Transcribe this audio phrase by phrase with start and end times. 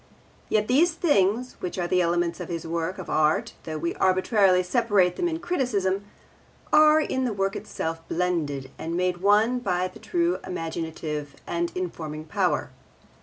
[0.49, 4.63] Yet these things, which are the elements of his work of art though we arbitrarily
[4.63, 6.05] separate them in criticism,
[6.73, 12.25] are in the work itself blended and made one by the true imaginative and informing
[12.25, 12.71] power.